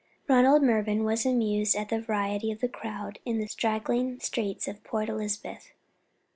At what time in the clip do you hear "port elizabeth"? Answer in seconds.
4.83-5.73